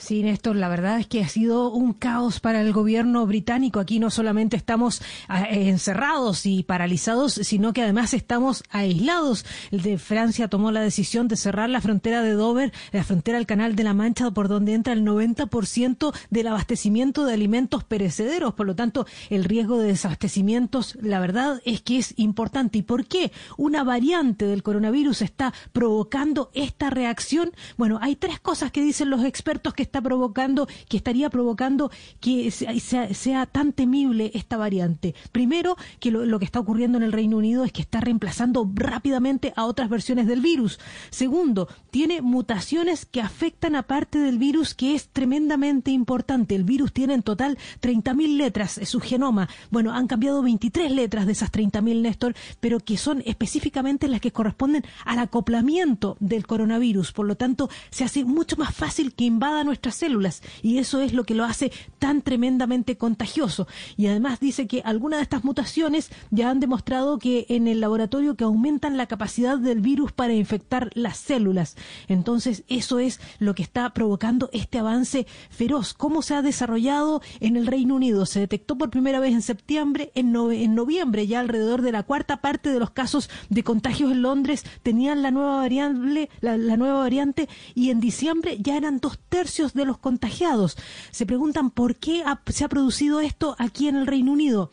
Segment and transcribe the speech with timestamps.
[0.00, 3.80] Sí, Néstor, la verdad es que ha sido un caos para el gobierno británico.
[3.80, 9.44] Aquí no solamente estamos ah, encerrados y paralizados, sino que además estamos aislados.
[9.72, 13.48] El de Francia tomó la decisión de cerrar la frontera de Dover, la frontera del
[13.48, 18.54] Canal de la Mancha, por donde entra el 90% del abastecimiento de alimentos perecederos.
[18.54, 22.78] Por lo tanto, el riesgo de desabastecimientos, la verdad es que es importante.
[22.78, 27.50] ¿Y por qué una variante del coronavirus está provocando esta reacción?
[27.76, 31.90] Bueno, hay tres cosas que dicen los expertos que está provocando, que estaría provocando
[32.20, 35.14] que sea, tan temible esta variante.
[35.32, 39.52] Primero, que lo, que está ocurriendo en el Reino Unido es que está reemplazando rápidamente
[39.56, 40.78] a otras versiones del virus.
[41.10, 46.54] Segundo, tiene mutaciones que afectan a parte del virus que es tremendamente importante.
[46.54, 49.48] El virus tiene en total 30.000 letras, en su genoma.
[49.70, 54.32] Bueno, han cambiado 23 letras de esas 30.000, Néstor, pero que son específicamente las que
[54.32, 57.12] corresponden al acoplamiento del coronavirus.
[57.12, 61.12] Por lo tanto, se hace mucho más fácil que invada nuestra células y eso es
[61.12, 63.66] lo que lo hace tan tremendamente contagioso.
[63.96, 68.36] Y además dice que algunas de estas mutaciones ya han demostrado que en el laboratorio
[68.36, 71.76] que aumentan la capacidad del virus para infectar las células.
[72.08, 75.94] Entonces eso es lo que está provocando este avance feroz.
[75.94, 78.26] ¿Cómo se ha desarrollado en el Reino Unido?
[78.26, 82.38] Se detectó por primera vez en septiembre, en, en noviembre ya alrededor de la cuarta
[82.38, 87.48] parte de los casos de contagios en Londres tenían la nueva variable, la nueva variante
[87.74, 90.76] y en diciembre ya eran dos tercios de los contagiados.
[91.10, 94.70] Se preguntan por qué se ha producido esto aquí en el Reino Unido.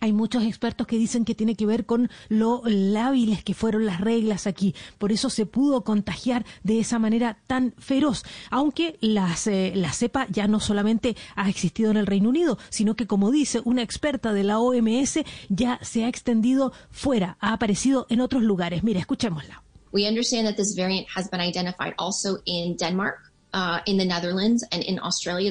[0.00, 4.00] Hay muchos expertos que dicen que tiene que ver con lo lábiles que fueron las
[4.00, 4.74] reglas aquí.
[4.96, 8.22] Por eso se pudo contagiar de esa manera tan feroz.
[8.50, 12.94] Aunque las, eh, la cepa ya no solamente ha existido en el Reino Unido, sino
[12.94, 18.06] que, como dice una experta de la OMS, ya se ha extendido fuera, ha aparecido
[18.08, 18.84] en otros lugares.
[18.84, 19.64] Mira, escuchémosla.
[19.90, 23.27] We understand that this variant has been identified also in Denmark.
[23.50, 23.78] Uh,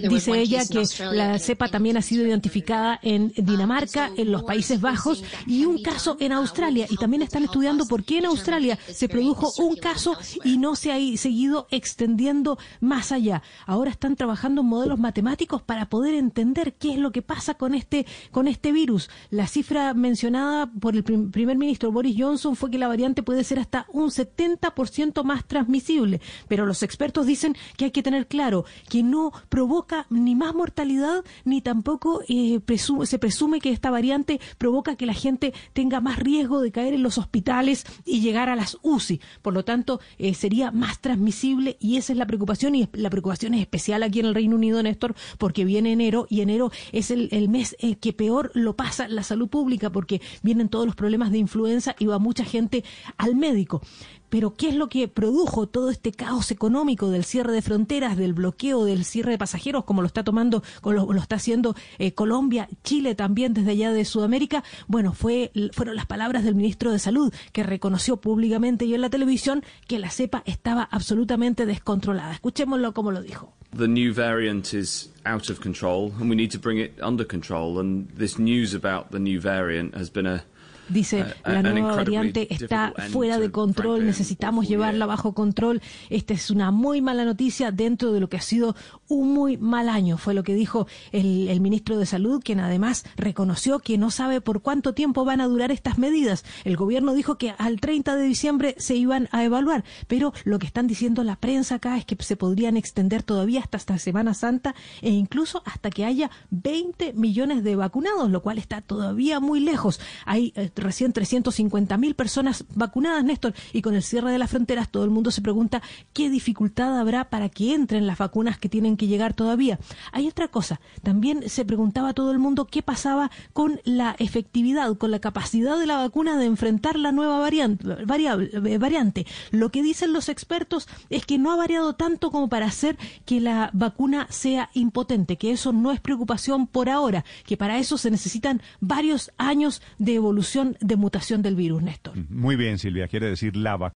[0.09, 4.79] Dice ella que la cepa también ha sido identificada en uh, Dinamarca, en los Países
[4.79, 6.85] Bajos y un caso en Australia.
[6.91, 10.91] Y también están estudiando por qué en Australia se produjo un caso y no se
[10.91, 13.41] ha seguido extendiendo más allá.
[13.65, 17.73] Ahora están trabajando en modelos matemáticos para poder entender qué es lo que pasa con
[17.73, 19.09] este, con este virus.
[19.31, 23.57] La cifra mencionada por el primer ministro Boris Johnson fue que la variante puede ser
[23.57, 26.21] hasta un 70% más transmisible.
[26.47, 31.23] Pero los expertos dicen que hay que tener claro que no provoca ni más mortalidad
[31.45, 32.59] ni tampoco eh,
[33.03, 37.03] se presume que esta variante provoca que la gente tenga más riesgo de caer en
[37.03, 39.21] los hospitales y llegar a las UCI.
[39.41, 43.53] Por lo tanto, eh, sería más transmisible y esa es la preocupación y la preocupación
[43.53, 47.49] es especial aquí en el Reino Unido, Néstor, porque viene enero y enero es el,
[47.49, 51.37] mes eh, que peor lo pasa la salud pública porque vienen todos los problemas de
[51.37, 52.83] influenza y va mucha gente
[53.17, 53.81] al médico.
[54.29, 58.33] Pero ¿qué es lo que produjo todo este caos económico del cierre de fronteras, del
[58.33, 62.67] bloqueo, del cierre de pasajeros, como lo está tomando, como lo, está haciendo eh, Colombia,
[62.83, 64.63] Chile también desde allá de Sudamérica?
[64.87, 69.09] Bueno, fue, fueron las palabras del ministro de Salud que reconoció públicamente y en la
[69.09, 72.33] televisión que la cepa estaba absolutamente descontrolada.
[72.33, 73.53] Escuchémoslo como lo dijo.
[73.75, 77.79] The new variant is out of control and we need to bring it under control
[77.79, 80.45] and this news about the new variant has been a
[80.89, 85.81] Dice, la nueva variante está fuera de control, necesitamos llevarla bajo control.
[86.09, 88.75] Esta es una muy mala noticia dentro de lo que ha sido
[89.07, 93.05] un muy mal año, fue lo que dijo el, el ministro de Salud, quien además
[93.15, 96.43] reconoció que no sabe por cuánto tiempo van a durar estas medidas.
[96.63, 100.67] El gobierno dijo que al 30 de diciembre se iban a evaluar, pero lo que
[100.67, 104.75] están diciendo la prensa acá es que se podrían extender todavía hasta esta Semana Santa
[105.01, 109.99] e incluso hasta que haya 20 millones de vacunados, lo cual está todavía muy lejos.
[110.25, 114.89] Hay eh, recién 350 mil personas vacunadas, Néstor, y con el cierre de las fronteras
[114.89, 115.81] todo el mundo se pregunta
[116.13, 119.79] qué dificultad habrá para que entren las vacunas que tienen que llegar todavía.
[120.11, 125.11] Hay otra cosa, también se preguntaba todo el mundo qué pasaba con la efectividad, con
[125.11, 127.85] la capacidad de la vacuna de enfrentar la nueva variante.
[127.87, 129.25] Eh, variante.
[129.51, 133.39] Lo que dicen los expertos es que no ha variado tanto como para hacer que
[133.39, 138.11] la vacuna sea impotente, que eso no es preocupación por ahora, que para eso se
[138.11, 142.15] necesitan varios años de evolución de mutación del virus, Néstor.
[142.29, 143.77] Muy bien, Silvia, quiere decir la